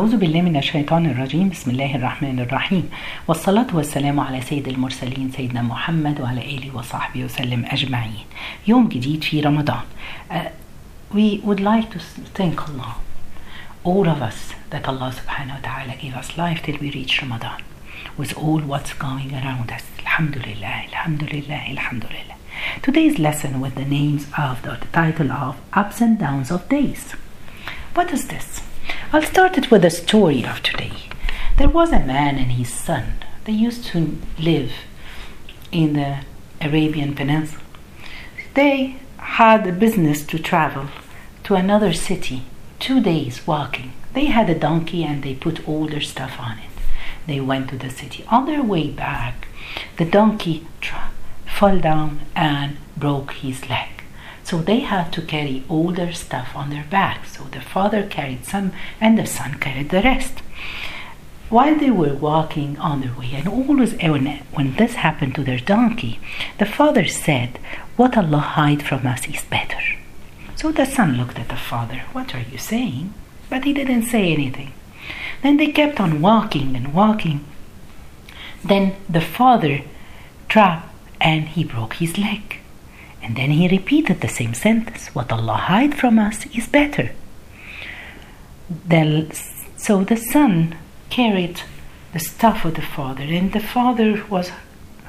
[0.00, 2.90] أعوذ بالله من الشيطان الرجيم بسم الله الرحمن الرحيم
[3.28, 8.24] والصلاة والسلام على سيد المرسلين سيدنا محمد وعلى آله وصحبه وسلم أجمعين
[8.66, 9.82] يوم جديد في رمضان
[10.30, 10.34] uh,
[11.10, 11.98] We would like to
[12.38, 12.94] thank Allah
[13.82, 17.60] all of us that Allah subhanahu wa ta'ala gave us life till we reach Ramadan
[18.16, 22.36] with all what's going around us Alhamdulillah, Alhamdulillah, Alhamdulillah
[22.82, 27.04] Today's lesson with the names of the, the title of Ups and Downs of Days
[27.94, 28.60] What is this?
[29.10, 30.92] I'll start it with a story of today.
[31.56, 33.14] There was a man and his son.
[33.44, 34.72] They used to live
[35.72, 36.18] in the
[36.60, 37.62] Arabian Peninsula.
[38.52, 40.88] They had a business to travel
[41.44, 42.42] to another city,
[42.80, 43.92] two days walking.
[44.12, 46.70] They had a donkey and they put all their stuff on it.
[47.26, 48.26] They went to the city.
[48.30, 49.48] On their way back,
[49.96, 51.10] the donkey tra-
[51.46, 53.97] fell down and broke his leg.
[54.48, 57.36] So they had to carry all their stuff on their backs.
[57.36, 60.38] So the father carried some and the son carried the rest.
[61.50, 65.58] While they were walking on their way, and always when, when this happened to their
[65.58, 66.18] donkey,
[66.56, 67.58] the father said,
[67.96, 69.82] What Allah hide from us is better.
[70.56, 73.12] So the son looked at the father, What are you saying?
[73.50, 74.72] But he didn't say anything.
[75.42, 77.44] Then they kept on walking and walking.
[78.64, 79.82] Then the father
[80.48, 80.88] trapped
[81.20, 82.60] and he broke his leg.
[83.22, 87.10] And then he repeated the same sentence What Allah hide from us is better.
[88.86, 89.26] The,
[89.76, 90.76] so the son
[91.10, 91.62] carried
[92.12, 94.50] the stuff of the father, and the father was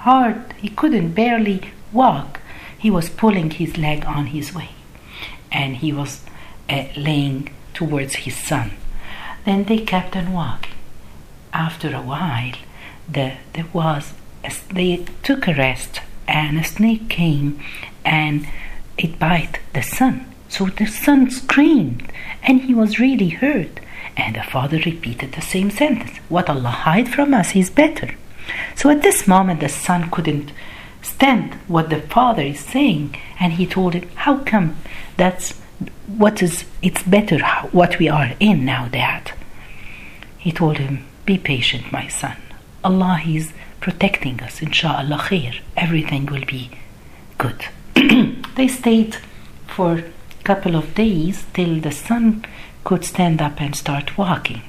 [0.00, 2.40] hard, he couldn't barely walk.
[2.78, 4.70] He was pulling his leg on his way,
[5.50, 6.20] and he was
[6.68, 8.72] uh, laying towards his son.
[9.44, 10.74] Then they kept on walking.
[11.52, 12.54] After a while,
[13.08, 14.12] the, there was
[14.72, 17.60] they took a rest, and a snake came
[18.04, 18.46] and
[18.98, 20.26] it bit the son.
[20.48, 23.80] So the son screamed and he was really hurt.
[24.16, 28.14] And the father repeated the same sentence What Allah hide from us is better.
[28.76, 30.52] So at this moment, the son couldn't
[31.02, 34.76] stand what the father is saying, and he told him, How come
[35.16, 35.52] that's
[36.06, 37.38] what is it's better
[37.72, 39.32] what we are in now, Dad?
[40.38, 42.36] He told him, Be patient, my son.
[42.82, 43.52] Allah is
[43.84, 45.54] protecting us, inshallah khair.
[45.76, 46.70] Everything will be
[47.36, 47.66] good.
[48.56, 49.16] they stayed
[49.66, 52.46] for a couple of days till the son
[52.84, 54.62] could stand up and start walking.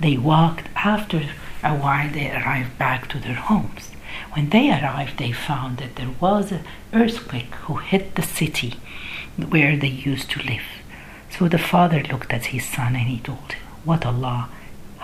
[0.00, 0.68] They walked.
[0.74, 1.20] After
[1.62, 3.90] a while, they arrived back to their homes.
[4.32, 8.72] When they arrived, they found that there was an earthquake who hit the city
[9.36, 10.68] where they used to live.
[11.28, 14.48] So the father looked at his son and he told him, What Allah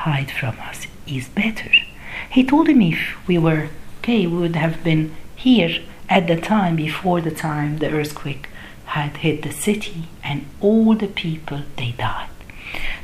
[0.06, 1.72] hide from us is better.
[2.32, 2.98] He told him if
[3.28, 7.90] we were okay, we would have been here at the time before the time the
[7.90, 8.48] earthquake
[8.86, 12.30] had hit the city and all the people they died.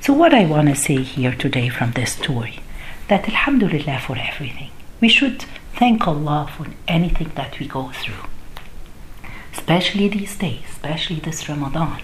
[0.00, 2.60] So what I want to say here today from this story
[3.08, 4.70] that alhamdulillah for everything.
[4.98, 8.24] We should thank Allah for anything that we go through.
[9.52, 12.00] Especially these days, especially this Ramadan.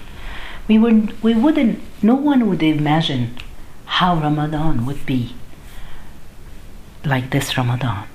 [0.68, 3.38] We would we wouldn't no one would imagine
[3.96, 5.34] how Ramadan would be
[7.06, 8.06] like this Ramadan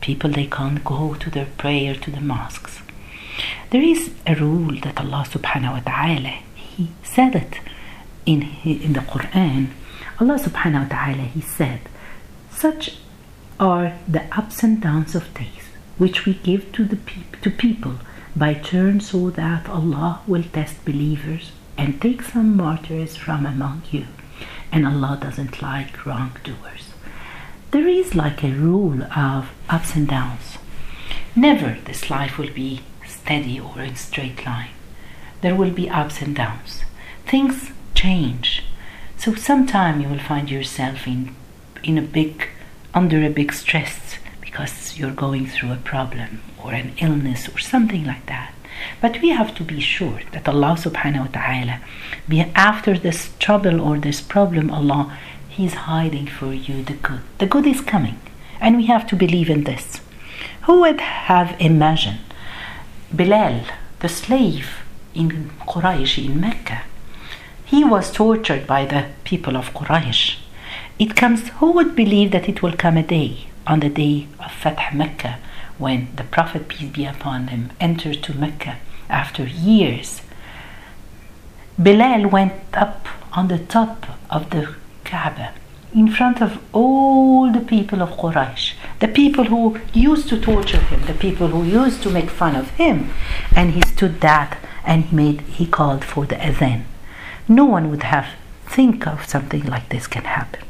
[0.00, 2.80] people they can't go to their prayer to the mosques.
[3.70, 7.60] There is a rule that Allah subhanahu wa ta'ala He said it
[8.26, 9.68] in in the Quran.
[10.20, 11.80] Allah subhanahu wa ta'ala He said,
[12.50, 12.96] Such
[13.60, 15.64] are the ups and downs of days
[15.98, 17.94] which we give to the pe- to people
[18.36, 24.06] by turn so that Allah will test believers and take some martyrs from among you.
[24.70, 26.87] And Allah doesn't like wrongdoers
[27.70, 30.58] there is like a rule of ups and downs.
[31.36, 34.70] Never this life will be steady or in straight line.
[35.42, 36.82] There will be ups and downs.
[37.26, 38.64] Things change.
[39.18, 41.34] So sometime you will find yourself in
[41.84, 42.48] in a big
[42.94, 48.04] under a big stress because you're going through a problem or an illness or something
[48.04, 48.52] like that.
[49.00, 51.80] But we have to be sure that Allah subhanahu wa ta'ala
[52.28, 55.16] be after this trouble or this problem Allah
[55.58, 57.22] He's hiding for you the good.
[57.38, 58.20] The good is coming,
[58.60, 60.00] and we have to believe in this.
[60.66, 62.20] Who would have imagined
[63.12, 63.62] Bilal,
[63.98, 64.68] the slave
[65.16, 66.82] in Quraysh in Mecca?
[67.64, 70.36] He was tortured by the people of Quraysh.
[70.96, 74.52] It comes, who would believe that it will come a day, on the day of
[74.52, 75.40] Fath Mecca,
[75.76, 78.76] when the Prophet, peace be upon him, entered to Mecca
[79.08, 80.22] after years?
[81.76, 84.76] Bilal went up on the top of the
[85.08, 85.52] Kaaba
[85.94, 91.00] in front of all the people of Quraysh, the people who used to torture him,
[91.06, 93.10] the people who used to make fun of him,
[93.56, 96.82] and he stood that and he made he called for the adhan.
[97.48, 98.28] No one would have
[98.66, 100.62] think of something like this can happen.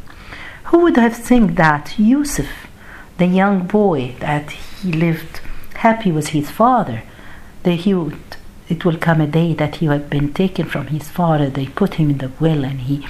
[0.65, 2.69] Who would have think that Yusuf,
[3.17, 5.41] the young boy that he lived
[5.75, 7.03] happy with his father,
[7.65, 8.21] that he would,
[8.69, 11.51] it will come a day that he had been taken from his father.
[11.51, 13.05] They put him in the well, and he,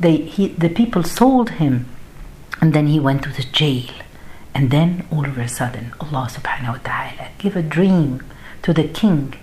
[0.00, 1.86] they, he, the people sold him,
[2.60, 3.90] and then he went to the jail.
[4.54, 8.24] And then all of a sudden, Allah subhanahu wa ta'ala gave a dream
[8.62, 9.34] to the king.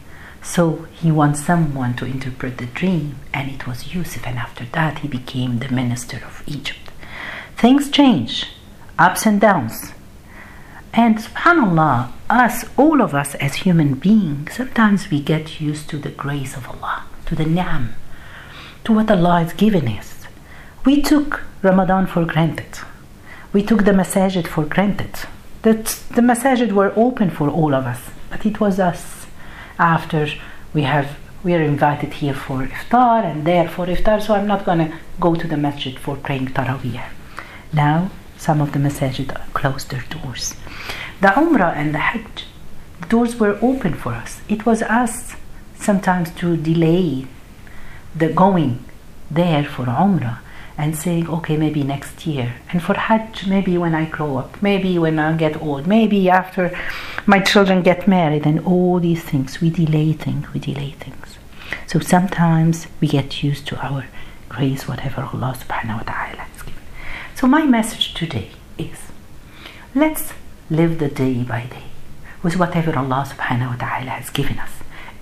[0.42, 4.26] So he wants someone to interpret the dream, and it was Yusuf.
[4.28, 6.92] And after that, he became the minister of Egypt.
[7.56, 8.48] Things change,
[8.98, 9.94] ups and downs.
[10.94, 16.10] And subhanAllah, us, all of us as human beings, sometimes we get used to the
[16.10, 17.96] grace of Allah, to the ni'am,
[18.84, 20.17] to what Allah has given us.
[20.86, 22.80] We took Ramadan for granted.
[23.54, 25.16] We took the masajid for granted.
[25.64, 25.86] That
[26.16, 29.28] the masajid were open for all of us, but it was us
[29.80, 30.28] after
[30.74, 34.66] we have we are invited here for iftar and there for iftar, so I'm not
[34.66, 37.04] gonna go to the masjid for praying tarawih.
[37.74, 40.56] Now some of the masajid closed their doors.
[41.22, 42.46] The Umrah and the Hajj,
[43.10, 44.42] doors were open for us.
[44.48, 45.36] It was us
[45.76, 47.28] sometimes to delay
[48.16, 48.84] the going
[49.30, 50.40] there for Umrah
[50.78, 52.54] and saying, okay, maybe next year.
[52.72, 56.78] And for Hajj, maybe when I grow up, maybe when I get old, maybe after
[57.26, 59.60] my children get married, and all these things.
[59.60, 61.38] We delay things, we delay things.
[61.88, 64.06] So sometimes we get used to our
[64.50, 66.84] grace, whatever Allah subhanahu wa ta'ala has given.
[67.36, 68.98] So my message today is
[69.96, 70.34] let's
[70.70, 71.88] live the day by day
[72.44, 74.72] with whatever Allah subhanahu wa ta'ala has given us.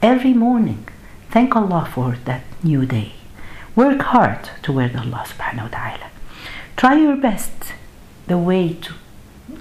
[0.01, 0.88] Every morning,
[1.31, 3.13] thank Allah for that new day.
[3.75, 6.10] Work hard toward Allah subhanahu wa ta'ala.
[6.77, 7.74] Try your best
[8.27, 8.94] the way to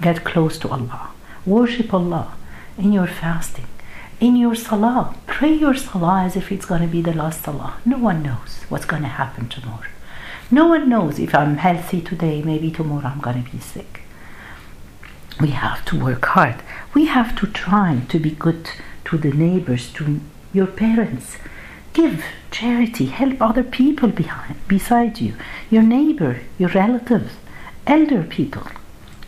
[0.00, 1.10] get close to Allah.
[1.44, 2.34] Worship Allah
[2.78, 3.66] in your fasting,
[4.20, 5.14] in your salah.
[5.26, 7.74] Pray your salah as if it's going to be the last salah.
[7.84, 9.90] No one knows what's going to happen tomorrow.
[10.50, 14.04] No one knows if I'm healthy today, maybe tomorrow I'm going to be sick
[15.40, 16.56] we have to work hard.
[16.94, 18.70] We have to try to be good
[19.06, 20.20] to the neighbors, to
[20.52, 21.36] your parents.
[21.94, 25.34] Give charity, help other people behind, beside you,
[25.70, 27.34] your neighbor, your relatives,
[27.86, 28.66] elder people.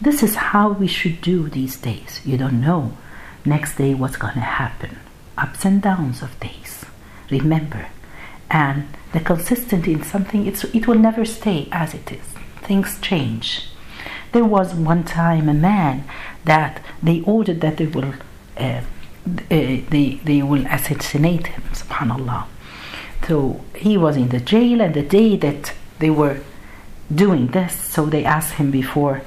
[0.01, 2.21] This is how we should do these days.
[2.25, 2.97] You don't know
[3.45, 4.99] next day what's going to happen.
[5.39, 6.85] Ups and downs of days.
[7.31, 7.87] Remember,
[8.51, 12.27] and the consistency in something, it will never stay as it is.
[12.63, 13.69] Things change.
[14.33, 16.05] There was one time a man
[16.45, 18.15] that they ordered that they will
[18.57, 18.83] uh,
[19.27, 22.47] uh, they, they will assassinate him, subhanallah.
[23.27, 26.39] So he was in the jail, and the day that they were
[27.13, 29.23] doing this, so they asked him before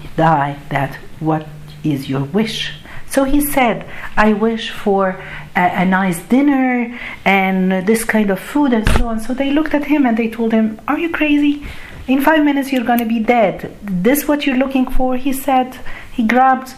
[0.00, 1.46] he died that what
[1.84, 2.74] is your wish?
[3.08, 5.22] So he said, I wish for
[5.54, 9.20] a, a, nice dinner and this kind of food and so on.
[9.20, 11.66] So they looked at him and they told him, Are you crazy?
[12.08, 13.76] In five minutes, you're going to be dead.
[13.82, 15.16] This what you're looking for?
[15.16, 15.78] He said.
[16.12, 16.74] He grabbed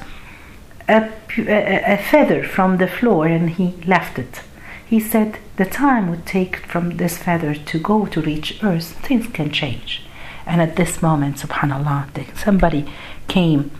[0.88, 4.42] a, a, a feather from the floor and he left it.
[4.86, 8.92] He said the time would take from this feather to go to reach Earth.
[9.06, 10.02] Things can change.
[10.46, 12.86] And at this moment, subhanAllah, somebody
[13.28, 13.70] came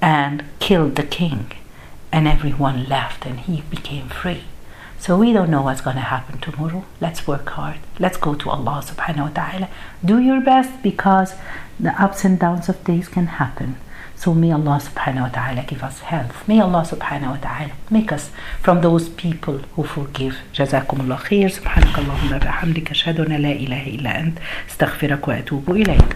[0.00, 1.52] and killed the king,
[2.10, 4.44] and everyone left, and he became free.
[4.98, 6.84] So we don't know what's going to happen tomorrow.
[6.98, 7.76] Let's work hard.
[7.98, 9.68] Let's go to Allah subhanahu wa ta'ala.
[10.02, 11.34] Do your best because
[11.78, 13.76] the ups and downs of days can happen.
[14.24, 16.48] So may Allah subhanahu wa ta'ala give us health.
[16.48, 18.30] May Allah subhanahu wa ta'ala make us
[18.62, 20.40] from those people who forgive.
[20.54, 24.38] جزاكم الله خير سبحانك اللهم وبحمدك أشهد أن لا إله إلا أنت
[24.70, 26.08] استغفرك وأتوب إليك